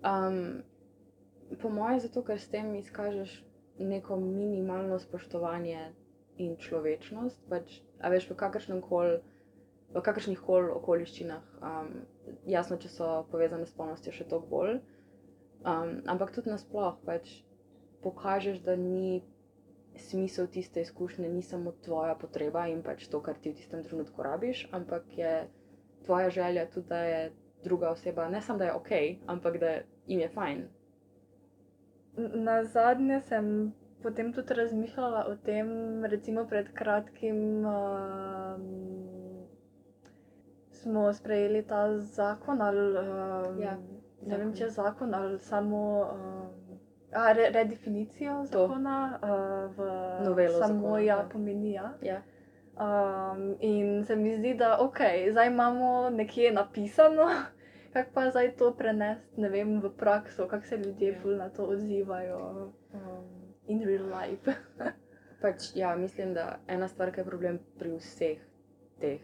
Um, 0.04 0.64
po 1.62 1.70
mojem, 1.70 2.00
zato 2.00 2.24
ker 2.26 2.40
s 2.42 2.50
tem 2.50 2.74
izkažeš 2.76 3.44
neko 3.80 4.18
minimalno 4.18 5.00
spoštovanje 5.00 5.94
in 6.38 6.58
človečnost. 6.58 7.38
Pač, 7.50 7.80
a 8.02 8.10
veš, 8.10 8.30
v 8.32 8.40
kakršnem 8.40 8.82
koli. 8.82 9.22
V 9.94 10.02
kakršnih 10.02 10.40
koli 10.42 10.72
okoliščinah, 10.74 11.44
um, 11.62 11.90
jasno, 12.50 12.80
če 12.82 12.90
so 12.90 13.10
povezane 13.30 13.68
s 13.68 13.76
spolnostjo, 13.76 14.10
še 14.10 14.26
toliko 14.26 14.50
bolj. 14.50 14.80
Um, 15.62 16.02
ampak 16.10 16.34
tudi 16.34 16.50
nasplošno 16.50 17.06
pač 17.06 17.30
pokažeš, 18.02 18.64
da 18.66 18.74
ni 18.76 19.22
smisel 19.96 20.48
tiste 20.48 20.82
izkušnje, 20.82 21.30
ni 21.30 21.46
samo 21.46 21.72
tvoja 21.86 22.16
potreba 22.18 22.66
in 22.68 22.82
pač 22.82 23.06
to, 23.08 23.22
kar 23.22 23.38
ti 23.38 23.54
v 23.54 23.62
tistem 23.62 23.84
trenutku 23.86 24.26
rabiš, 24.26 24.66
ampak 24.74 25.06
je 25.14 25.34
tvoja 26.06 26.30
želja 26.30 26.66
tudi, 26.66 26.88
da 26.88 26.98
je 26.98 27.32
druga 27.64 27.90
oseba 27.90 28.30
ne 28.30 28.42
samo, 28.42 28.60
da 28.60 28.66
je 28.66 28.74
ok, 28.74 28.90
ampak 29.28 29.58
da 29.58 29.76
jim 30.08 30.20
je 30.20 30.30
fajn. 30.30 30.64
Na 32.18 32.64
zadnje 32.64 33.22
sem 33.22 33.74
potem 34.04 34.34
tudi 34.34 34.54
razmišljala 34.54 35.26
o 35.26 35.36
tem, 35.36 35.70
recimo 36.06 36.46
pred 36.46 36.74
kratkim. 36.74 37.66
Um, 37.66 38.94
smo 40.74 41.14
sprejeli 41.14 41.64
ta 41.64 41.98
zakon, 41.98 42.62
ali 42.62 42.98
um, 43.00 43.62
Ja, 43.62 43.78
ne 44.22 44.38
vem, 44.38 44.48
zakon. 44.48 44.54
če 44.54 44.64
je 44.64 44.70
zakon 44.70 45.14
ali 45.14 45.40
samo 45.40 45.80
um, 46.04 46.78
a, 47.14 47.32
re, 47.32 47.50
redefinicijo 47.50 48.46
To. 48.52 48.68
zakona 48.68 48.98
uh, 49.16 49.30
v 49.78 49.88
Novelo 50.26 50.60
samo 50.60 50.74
zakona, 50.80 51.00
ja, 51.00 51.16
ja. 51.16 51.30
pomeni 51.32 51.72
ja. 51.72 51.94
Ja. 52.02 52.22
Um, 52.74 53.56
in 53.60 54.06
se 54.06 54.16
mi 54.16 54.38
zdi, 54.38 54.54
da 54.54 54.78
ok, 54.80 54.98
zdaj 55.32 55.48
imamo 55.48 56.10
nekje 56.10 56.52
napisano, 56.52 57.28
kako 57.94 58.10
pa 58.14 58.30
zdaj 58.30 58.56
to 58.56 58.74
prenesti, 58.74 59.42
ne 59.42 59.50
vem, 59.50 59.82
v 59.82 59.92
prakso, 59.98 60.48
kako 60.48 60.66
se 60.66 60.78
ljudje 60.78 61.12
Ja. 61.12 61.20
ful 61.22 61.36
na 61.38 61.50
to 61.50 61.64
odzivajo 61.64 62.72
um, 62.94 63.54
in 63.68 63.84
real 63.86 64.06
life. 64.06 64.54
Pač, 65.42 65.76
ja, 65.76 65.96
mislim, 65.96 66.34
da 66.34 66.60
ena 66.68 66.88
stvar, 66.88 67.12
ki 67.12 67.20
je 67.20 67.26
problem 67.26 67.60
pri 67.80 67.92
vseh 67.92 68.40
teh 69.00 69.22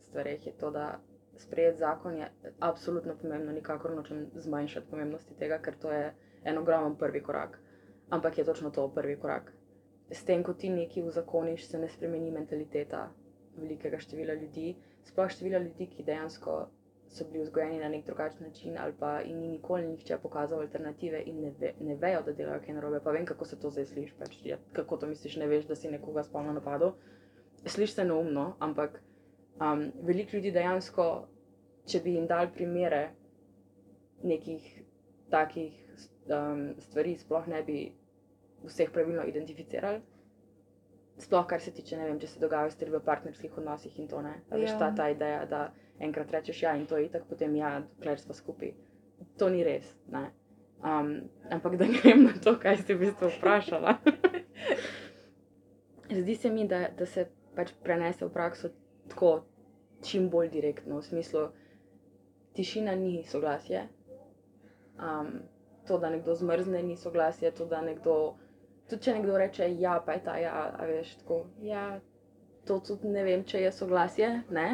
stvareh, 0.00 0.46
je 0.46 0.52
to, 0.52 0.70
da 0.70 1.00
sprejeti 1.36 1.78
zakon 1.78 2.16
je 2.16 2.30
absolutno 2.60 3.14
pomembno, 3.22 3.52
nikakor 3.52 3.96
nočem 3.96 4.26
zmanjšati 4.34 4.90
pomembnosti 4.90 5.34
tega, 5.34 5.58
ker 5.58 5.74
to 5.74 5.92
je 5.92 6.14
en 6.44 6.58
ogromen 6.58 6.94
prvi 6.96 7.22
korak. 7.22 7.58
Ampak 8.10 8.38
je 8.38 8.44
točno 8.44 8.70
to 8.70 8.88
prvi 8.94 9.16
korak. 9.16 9.52
S 10.10 10.24
tem, 10.24 10.42
ko 10.42 10.54
ti 10.54 10.68
nekaj 10.70 11.02
uzakoniš, 11.08 11.66
se 11.66 11.78
ne 11.78 11.88
spremeni 11.88 12.30
mentaliteta 12.30 13.08
velikega 13.56 13.98
števila 14.00 14.34
ljudi, 14.34 14.74
sploh 15.04 15.30
števila 15.30 15.58
ljudi, 15.58 15.86
ki 15.86 16.04
dejansko 16.04 16.56
so 17.12 17.24
bili 17.28 17.44
vzgojeni 17.44 17.78
na 17.78 17.88
nek 17.88 18.06
drugačen 18.06 18.46
način, 18.46 18.76
ali 18.78 18.92
pa 18.98 19.20
jim 19.20 19.38
ni 19.38 19.48
nikoli 19.48 19.86
nihče 19.86 20.18
pokazal 20.22 20.60
alternative 20.60 21.22
in 21.26 21.40
ne, 21.40 21.52
ve, 21.60 21.72
ne 21.80 21.96
vejo, 21.96 22.22
da 22.22 22.32
delajo 22.32 22.60
kaj 22.64 22.74
narobe. 22.74 23.00
Pa 23.04 23.10
vem, 23.10 23.26
kako 23.26 23.44
se 23.44 23.60
to 23.60 23.70
zdaj 23.70 23.86
sliši. 23.86 24.14
Pač, 24.18 24.36
ja, 24.44 24.56
kako 24.72 24.96
to 24.96 25.06
misliš, 25.06 25.36
ne 25.36 25.46
veš, 25.46 25.66
da 25.68 25.76
si 25.76 25.90
nekoga 25.90 26.22
spolno 26.22 26.52
napadel. 26.52 26.92
Sliši 27.66 27.92
se 27.92 28.04
neumno, 28.04 28.56
ampak 28.58 29.02
um, 29.60 29.90
veliko 30.02 30.36
ljudi 30.36 30.52
dejansko, 30.52 31.08
če 31.86 32.00
bi 32.00 32.14
jim 32.16 32.26
dali 32.26 32.48
primere 32.54 33.10
nekih 34.22 34.82
takih 35.30 35.76
um, 36.30 36.72
stvari, 36.80 37.16
sploh 37.18 37.46
ne 37.46 37.62
bi 37.62 37.78
vseh 38.64 38.90
pravilno 38.92 39.24
identificirali. 39.28 40.00
Sploh 41.18 41.46
kar 41.46 41.60
se 41.60 41.70
tiče, 41.70 41.96
ne 41.96 42.06
vem, 42.08 42.18
če 42.20 42.26
se 42.26 42.40
dogajajo 42.40 42.70
stvari 42.70 42.92
v 42.94 43.00
partnerskih 43.04 43.58
odnosih 43.58 43.98
in 44.00 44.08
to 44.08 44.22
ne. 44.22 44.32
A 44.50 44.56
Veš, 44.56 44.70
Ja. 44.70 44.78
ta, 44.78 44.90
ta 44.96 45.08
ideja, 45.10 45.44
da 45.46 45.72
enkrat 46.00 46.30
rečeš 46.32 46.62
ja 46.62 46.72
in 46.76 46.86
to 46.86 46.96
je 46.96 47.06
itak, 47.06 47.26
potem 47.28 47.56
ja, 47.56 47.80
dokler 47.80 48.20
smo 48.20 48.34
skupaj. 48.34 48.72
To 49.38 49.50
ni 49.50 49.62
res. 49.64 49.92
Ne? 50.10 50.30
Um, 50.82 51.28
ampak 51.50 51.76
da 51.76 51.86
grem 51.86 52.24
na 52.24 52.32
to, 52.42 52.56
kaj 52.58 52.80
si 52.82 52.94
v 52.94 52.98
bistvu 53.04 53.28
vprašala. 53.36 53.98
Zdi 56.10 56.34
se 56.34 56.50
mi, 56.50 56.66
da, 56.68 56.88
da 56.98 57.06
se 57.06 57.28
pač 57.54 57.70
prenese 57.84 58.24
v 58.26 58.32
prakso 58.32 58.68
tako 59.08 59.44
čim 60.02 60.28
bolj 60.30 60.48
direktno, 60.50 60.98
v 60.98 61.04
smislu, 61.04 61.48
tišina 62.56 62.94
ni 62.94 63.22
soglasje. 63.24 63.84
Um, 64.98 65.42
to, 65.86 65.98
da 65.98 66.10
nekdo 66.10 66.34
zmrzne, 66.34 66.82
ni 66.82 66.96
soglasje, 66.96 67.50
to, 67.50 67.66
da 67.66 67.82
nekdo. 67.82 68.34
Tudi 68.92 69.08
če 69.08 69.16
nekdo 69.16 69.40
reče, 69.40 69.68
ja, 69.80 69.96
pa 70.04 70.18
je 70.18 70.24
ta, 70.28 70.36
ja, 70.36 70.56
a 70.76 70.86
veš, 70.88 71.14
tako. 71.22 71.42
Ja, 71.64 71.84
to 72.68 72.76
tudi 72.84 73.08
ne 73.08 73.24
vem, 73.24 73.44
če 73.48 73.64
je 73.64 73.70
soglasje, 73.72 74.32
ne? 74.52 74.70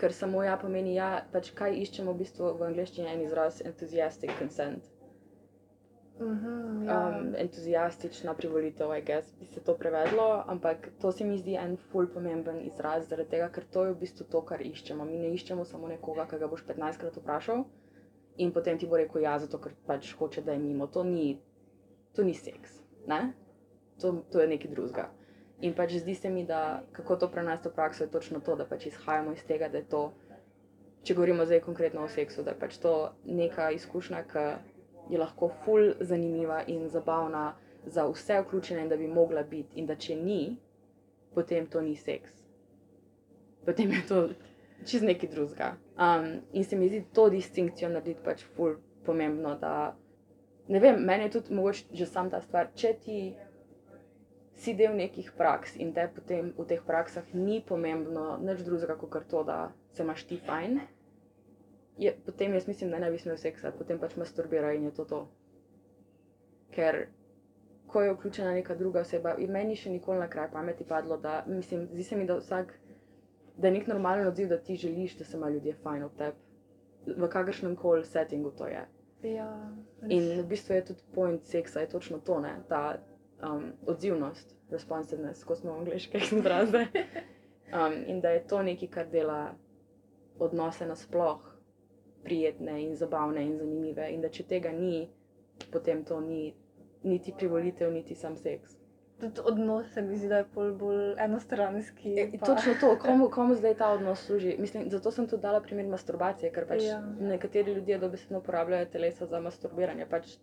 ker 0.00 0.12
samo 0.12 0.42
ja 0.42 0.56
pomeni 0.56 0.94
ja, 0.96 1.08
pač 1.32 1.50
kaj 1.56 1.76
iščemo 1.84 2.14
v 2.14 2.22
bistvu 2.24 2.54
v 2.58 2.66
angleščini 2.70 3.10
en 3.12 3.22
izraz 3.26 3.60
enthusiastic 3.64 4.32
consent. 4.38 4.88
Mhm, 6.20 6.86
ja. 6.86 6.96
Um, 7.08 7.34
entuzijastična 7.38 8.34
privolitev, 8.38 8.92
I 8.96 9.02
guess, 9.02 9.32
bi 9.40 9.46
se 9.46 9.60
to 9.64 9.74
prevedlo, 9.76 10.44
ampak 10.46 10.88
to 11.00 11.12
se 11.12 11.24
mi 11.24 11.38
zdi 11.38 11.56
en 11.56 11.76
ful 11.90 12.08
pomemben 12.14 12.60
izraz, 12.66 13.08
zaradi 13.08 13.30
tega, 13.36 13.48
ker 13.48 13.64
to 13.64 13.84
je 13.86 13.94
v 13.94 14.00
bistvu 14.04 14.26
to, 14.30 14.42
kar 14.46 14.62
iščemo. 14.62 15.04
Mi 15.04 15.18
ne 15.18 15.32
iščemo 15.34 15.64
samo 15.64 15.88
nekoga, 15.88 16.26
ki 16.30 16.40
ga 16.42 16.50
boš 16.52 16.64
15krat 16.68 17.18
vprašal 17.22 17.64
in 18.36 18.52
potem 18.52 18.78
ti 18.78 18.86
bo 18.88 18.96
rekel 18.96 19.24
ja, 19.26 19.38
zato 19.38 19.58
ker 19.60 19.74
pač 19.86 20.12
hoče, 20.18 20.42
da 20.42 20.52
je 20.52 20.62
mimo. 20.62 20.86
To 20.86 21.04
ni, 21.04 21.38
to 22.16 22.24
ni 22.24 22.34
seks, 22.34 22.80
ne? 23.06 23.32
To, 24.02 24.12
to 24.32 24.40
je 24.40 24.48
nekaj 24.50 24.70
drugega. 24.70 25.08
In 25.62 25.74
pač 25.78 25.94
zdi 26.02 26.14
se 26.18 26.30
mi, 26.30 26.42
da 26.44 26.82
kako 26.92 27.16
to 27.16 27.28
prenesti 27.30 27.70
v 27.70 27.74
prakso, 27.76 28.04
je 28.04 28.10
točno 28.10 28.40
to, 28.40 28.56
da 28.58 28.66
pač 28.66 28.86
izhajamo 28.90 29.32
iz 29.32 29.44
tega, 29.46 29.68
da 29.70 29.78
je 29.78 29.86
to, 29.88 30.00
če 31.06 31.14
govorimo 31.14 31.46
zdaj 31.46 31.60
konkretno 31.62 32.02
o 32.02 32.08
seksu, 32.10 32.42
da 32.42 32.50
je 32.50 32.58
pač 32.58 32.78
to 32.82 32.94
neka 33.24 33.70
izkušnja, 33.76 34.24
ki 34.32 34.46
je 35.12 35.20
lahko 35.22 35.50
ful 35.62 35.92
zanimiva 36.00 36.64
in 36.66 36.88
zabavna 36.90 37.52
za 37.86 38.06
vse 38.10 38.40
vključene, 38.42 38.88
da 38.88 38.96
bi 38.96 39.06
mogla 39.06 39.42
biti, 39.42 39.78
in 39.78 39.86
da 39.86 39.94
če 39.96 40.16
ni, 40.18 40.56
potem 41.34 41.66
to 41.66 41.80
ni 41.80 41.94
seks. 41.96 42.34
Potem 43.66 43.94
je 43.94 44.02
to 44.08 44.20
čez 44.86 45.02
nekaj 45.02 45.30
drugega. 45.30 45.76
Um, 45.94 46.40
in 46.52 46.64
se 46.64 46.76
mi 46.76 46.88
zdi 46.88 47.04
to 47.14 47.28
distinkcijo 47.30 47.90
narediti 47.90 48.22
pač 48.24 48.42
ful 48.56 48.76
pomembno. 49.06 49.54
Da, 49.58 49.94
ne 50.68 50.80
vem, 50.80 50.98
meni 51.06 51.28
je 51.28 51.36
tudi 51.38 51.54
mogoče 51.54 51.84
že 51.92 52.06
sam 52.06 52.30
ta 52.30 52.40
stvar. 52.40 52.70
Če 52.74 52.94
ti 53.04 53.18
si 54.62 54.74
del 54.78 54.94
nekih 54.96 55.32
praks 55.36 55.76
in 55.76 55.92
te 55.96 56.04
potem 56.14 56.52
v 56.58 56.66
teh 56.70 56.82
praksah 56.86 57.32
ni 57.34 57.60
pomembno 57.66 58.36
nič 58.38 58.62
drugega, 58.66 58.96
kot 58.96 59.26
to, 59.30 59.42
da 59.44 59.72
se 59.92 60.04
imaš 60.06 60.24
ti 60.30 60.38
fajn, 60.46 60.80
je, 61.98 62.12
potem 62.26 62.54
jaz 62.54 62.68
mislim, 62.68 62.90
da 62.90 62.98
ne 62.98 63.10
bi 63.10 63.18
smel 63.18 63.36
seksati, 63.36 63.78
potem 63.78 63.98
pač 63.98 64.14
masturbira 64.16 64.72
in 64.72 64.84
je 64.88 64.94
to 64.94 65.04
to. 65.04 65.20
Ker 66.72 67.06
ko 67.92 68.02
je 68.02 68.14
vključena 68.14 68.52
neka 68.52 68.74
druga 68.74 69.02
oseba, 69.04 69.34
in 69.38 69.50
meni 69.52 69.76
še 69.76 69.90
nikoli 69.92 70.22
na 70.22 70.28
kraj 70.30 70.48
pameti 70.54 70.86
padlo, 70.88 71.18
da 71.20 71.42
mislim, 71.46 71.88
zdi 71.92 72.04
se 72.04 72.16
mi, 72.16 72.24
da 72.26 72.38
vsak, 72.38 72.72
da 73.58 73.68
je 73.68 73.74
nek 73.74 73.90
normalen 73.90 74.30
odziv, 74.30 74.48
da 74.48 74.58
ti 74.58 74.78
želiš, 74.80 75.18
da 75.18 75.24
se 75.28 75.36
ima 75.36 75.50
ljudje 75.52 75.74
fajn 75.82 76.06
ob 76.06 76.16
tebi, 76.16 76.38
v 77.18 77.28
kakršnem 77.28 77.76
koli 77.76 78.06
settingu 78.08 78.54
to 78.56 78.70
je. 78.70 78.86
ja, 79.34 79.50
In 80.08 80.30
v 80.40 80.46
bistvu 80.48 80.74
je 80.74 80.84
tudi 80.84 81.04
point 81.14 81.44
seksa, 81.44 81.80
je 81.80 81.88
točno 81.92 82.18
to, 82.18 82.40
ne? 82.40 82.54
ta 82.68 82.96
um, 83.42 83.72
odzivnost, 83.86 84.54
responsiveness, 84.70 85.44
ko 85.44 85.56
smo 85.56 85.72
v 85.72 85.78
angliške 85.78 86.18
izraze. 86.38 86.86
Um, 87.72 87.94
in 88.06 88.20
da 88.20 88.30
je 88.30 88.46
to 88.46 88.62
nekaj, 88.62 88.88
kar 88.88 89.08
dela 89.08 89.54
odnose 90.38 90.86
nasploh 90.86 91.40
prijetne 92.24 92.82
in 92.82 92.96
zabavne 92.96 93.42
in 93.44 93.58
zanimive. 93.58 94.10
In 94.12 94.20
da 94.20 94.28
če 94.28 94.44
tega 94.48 94.72
ni, 94.72 95.08
potem 95.72 96.04
to 96.04 96.20
ni 96.20 96.54
niti 97.02 97.34
privolitev, 97.38 97.92
niti 97.92 98.14
sam 98.14 98.36
seks. 98.36 98.78
tudi 99.20 99.40
odnos 99.44 99.92
se 99.94 100.02
mi 100.02 100.16
zdi, 100.16 100.28
da 100.28 100.36
je 100.36 100.46
bolj 100.54 101.14
enostranski. 101.18 102.14
E, 102.20 102.30
pa- 102.38 102.46
točno 102.46 102.74
to, 102.80 102.98
komu, 102.98 103.28
komu 103.36 103.54
zdaj 103.54 103.74
ta 103.74 103.90
odnos 103.92 104.24
služi. 104.26 104.56
Mislim, 104.58 104.90
zato 104.90 105.10
sem 105.10 105.28
tudi 105.28 105.42
dala 105.42 105.60
primer 105.60 105.86
masturbacije, 105.86 106.50
ker 106.52 106.66
pač 106.66 106.82
ja. 106.82 107.00
nekateri 107.20 107.72
ljudje 107.72 107.98
dobesedno 107.98 108.38
uporabljajo 108.38 108.86
telesa 108.86 109.26
za 109.26 109.40
masturbiranje. 109.40 110.06
Pač, 110.10 110.34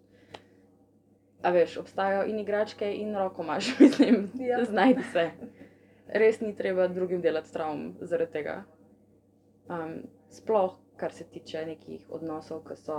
a 1.41 1.51
veš, 1.51 1.77
obstajajo 1.77 2.25
in 2.27 2.39
igračke, 2.39 2.91
in 2.95 3.15
rokomaš, 3.15 3.73
mislim, 3.79 4.29
Ja. 4.39 4.63
znajdi 4.65 5.03
se. 5.13 5.29
Res 6.07 6.41
ni 6.41 6.55
treba 6.55 6.87
drugim 6.87 7.21
delati 7.21 7.53
travm 7.53 7.91
zaradi 8.01 8.31
tega. 8.31 8.63
Um, 9.69 9.99
sploh, 10.29 10.77
kar 10.97 11.13
se 11.13 11.23
tiče 11.23 11.65
nekih 11.65 12.07
odnosov, 12.09 12.63
ki 12.67 12.75
so, 12.75 12.97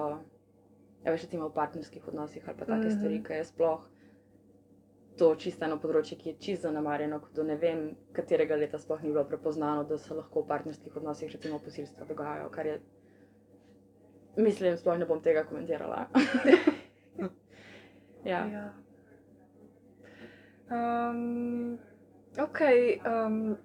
ja, 1.05 1.13
veš, 1.13 1.27
recimo 1.27 1.49
v 1.49 1.55
partnerskih 1.55 2.09
odnosih 2.09 2.49
ali 2.49 2.59
pa 2.59 2.65
take 2.65 2.79
mm. 2.79 2.83
-hmm. 2.83 2.99
stvari, 2.99 3.23
ki 3.25 3.33
je 3.33 3.45
sploh 3.45 3.89
to 5.21 5.35
čisto 5.37 5.65
eno 5.65 5.77
področje, 5.77 6.17
ki 6.19 6.29
je 6.29 6.37
čisto 6.41 6.69
zanemarjeno, 6.69 7.21
kot 7.21 7.35
do 7.37 7.43
ne 7.43 7.57
vem, 7.57 7.97
katerega 8.17 8.57
leta 8.57 8.79
sploh 8.79 9.03
ni 9.03 9.13
bilo 9.13 9.25
prepoznano, 9.29 9.85
da 9.85 9.99
se 9.99 10.15
lahko 10.15 10.43
v 10.43 10.49
partnerskih 10.49 10.97
odnosih, 10.97 11.33
recimo 11.33 11.59
posilstva, 11.59 12.07
dogajajo, 12.09 12.49
kar 12.55 12.67
je. 12.67 12.81
Mislim, 14.37 14.77
sploh 14.81 14.99
ne 14.99 15.07
bom 15.07 15.21
tega 15.21 15.45
komentirala. 15.45 16.07
ja. 18.25 18.47
Ja. 18.47 18.73
Um, 20.71 21.79
ok, 22.39 22.59
um, 23.27 23.57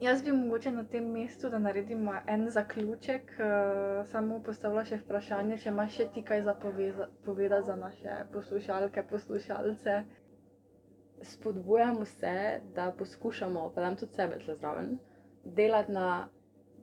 jaz 0.00 0.22
bi 0.22 0.32
mogoče 0.32 0.70
na 0.72 0.84
tem 0.84 1.10
mestu, 1.12 1.50
da 1.50 1.58
naredimo 1.58 2.14
en 2.26 2.46
zaključek, 2.50 3.32
uh, 3.36 4.06
samo 4.06 4.40
postavila 4.42 4.84
še 4.84 5.02
vprašanje, 5.02 5.58
če 5.58 5.68
imaš 5.68 5.98
še 5.98 6.08
ti 6.14 6.22
kaj 6.22 6.42
za 6.48 6.54
povedati 7.24 7.66
za 7.66 7.76
naše 7.76 8.16
poslušalke, 8.32 9.04
poslušalce. 9.10 9.98
Spodbujam 11.22 11.98
vse, 12.00 12.34
da 12.74 12.92
poskušamo, 12.98 13.66
pa 13.74 13.84
dam 13.84 13.96
tudi 14.00 14.16
sebe 14.16 14.38
zraven, 14.46 14.94
delati 15.44 15.92
na 15.92 16.06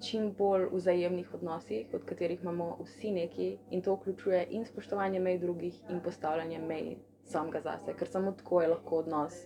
čim 0.01 0.31
bolj 0.37 0.67
vzajemnih 0.71 1.33
odnosih, 1.33 1.93
od 1.93 2.03
katerih 2.05 2.41
imamo 2.43 2.77
vsi 2.83 3.11
neki, 3.11 3.57
in 3.71 3.81
to 3.81 3.95
vključuje 3.95 4.47
in 4.49 4.65
spoštovanje 4.65 5.19
mej 5.19 5.39
drugih, 5.39 5.81
in 5.89 5.99
postavljanje 5.99 6.59
mej 6.59 6.95
samega 7.25 7.61
zase, 7.61 7.93
ker 7.93 8.07
samo 8.07 8.31
tako 8.31 8.61
je 8.61 8.67
lahko 8.67 8.97
odnos 8.97 9.45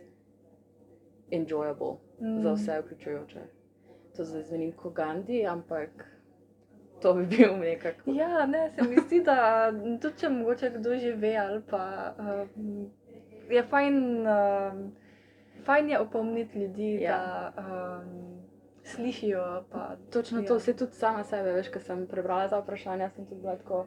enjoyable 1.31 1.95
mm. 2.19 2.41
za 2.41 2.53
vse 2.53 2.79
vključujoče. 2.81 3.41
To 4.17 4.25
zdaj 4.25 4.43
zveni 4.43 4.71
kot 4.71 4.93
Gandhi, 4.93 5.45
ampak 5.47 6.05
to 7.01 7.13
bi 7.13 7.25
bil 7.25 7.57
nekako. 7.57 8.11
Ja, 8.11 8.45
ne, 8.45 8.69
se 8.69 8.81
mi 8.83 8.97
zdi, 9.07 9.23
da 9.23 9.71
tudi 10.01 10.17
če 10.17 10.29
mogoče 10.29 10.69
kdo 10.77 10.97
že 10.97 11.13
ve, 11.15 11.37
ali 11.37 11.61
pa 11.69 12.13
um, 12.19 12.91
je 13.49 13.63
fajn, 13.63 14.27
um, 14.27 14.91
fajn 15.65 15.89
je 15.89 15.99
opomniti 15.99 16.59
ljudi, 16.59 16.91
Ja. 17.01 17.17
da 17.17 17.53
um, 17.57 18.40
slišijo. 18.91 19.63
Točno 20.09 20.39
ja. 20.39 20.47
to, 20.47 20.59
se 20.59 20.73
tudi 20.75 20.91
sama 20.93 21.23
sebe, 21.23 21.51
veš, 21.53 21.69
ko 21.69 21.79
sem 21.79 22.07
prebrala 22.07 22.47
ta 22.47 22.59
vprašanja, 22.59 23.09
sem 23.09 23.25
tudi 23.25 23.41
bila 23.41 23.55
tako. 23.57 23.85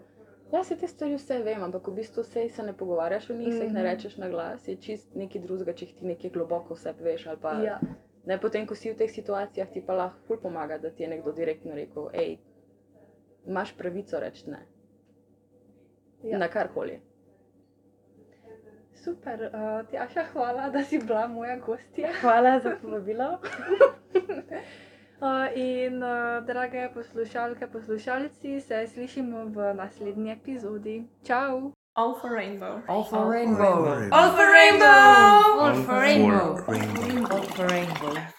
Ja, 0.52 0.64
se 0.64 0.76
te 0.76 0.86
stvari 0.86 1.14
vse 1.14 1.38
vem, 1.40 1.62
ampak 1.62 1.88
v 1.88 1.94
bistvu 1.94 2.22
se, 2.24 2.48
se 2.48 2.62
ne 2.62 2.72
pogovarjaš 2.72 3.30
o 3.30 3.34
njih, 3.34 3.54
se 3.54 3.64
jih 3.64 3.72
ne 3.72 3.80
Mhm. 3.80 3.88
rečeš 3.88 4.16
na 4.16 4.28
glas, 4.28 4.68
je 4.68 4.76
čist 4.78 5.14
nekaj 5.14 5.40
drugega, 5.40 5.72
če 5.72 5.84
jih 5.84 5.94
ti 5.94 6.06
nekaj 6.06 6.30
globoko 6.30 6.74
vse 6.74 6.92
veš. 7.00 7.24
Pa, 7.40 7.52
Ja. 7.62 7.78
ne, 8.24 8.38
potem, 8.38 8.66
ko 8.66 8.74
si 8.74 8.90
v 8.90 8.96
teh 8.96 9.10
situacijah, 9.10 9.68
ti 9.68 9.82
pa 9.82 9.94
lahko 9.94 10.18
ful 10.22 10.36
pomaga, 10.38 10.78
da 10.78 10.90
ti 10.90 11.02
je 11.02 11.08
nekdo 11.08 11.32
direktno 11.32 11.74
rekel, 11.74 12.08
hej, 12.10 12.36
imaš 13.46 13.74
pravico 13.74 14.20
reči 14.20 14.50
ne. 14.50 14.62
Ja. 16.22 16.38
Na 16.38 16.48
karkoli. 16.48 17.00
Super, 18.94 19.40
uh, 19.44 19.90
Tjaša, 19.90 20.22
hvala, 20.24 20.70
da 20.70 20.84
si 20.84 20.98
bila 20.98 21.26
moja 21.28 21.56
gostja. 21.58 22.08
Hvala 22.20 22.60
za 22.60 22.76
povabilo. 22.82 23.26
Uh, 25.20 25.46
in, 25.54 26.02
uh, 26.02 26.46
drage 26.46 26.88
poslušalke, 26.94 27.66
poslušalci, 27.66 28.60
se 28.60 28.86
slišimo 28.94 29.44
v 29.44 29.74
naslednji 29.74 30.32
epizodi. 30.32 31.04
Čau! 31.26 31.72
All 31.96 32.14
for 32.20 32.30
rainbow. 32.30 32.82
All 32.88 33.04
for 33.04 33.30
rainbow. 33.30 34.10
All 34.10 34.30
for 34.34 34.50
rainbow. 34.50 35.60
All 35.62 35.74
for 35.86 36.00
rainbow. 36.00 36.58
All 37.30 37.42
for 37.42 37.66
rainbow. 37.66 38.33